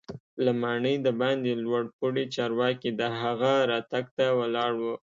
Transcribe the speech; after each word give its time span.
له 0.43 0.51
ماڼۍ 0.61 0.95
دباندې 1.07 1.53
لوړ 1.65 1.83
پوړي 1.97 2.25
چارواکي 2.35 2.89
د 2.99 3.01
هغه 3.21 3.53
راتګ 3.71 4.05
ته 4.17 4.25
ولاړ 4.39 4.71
وو. 4.81 4.93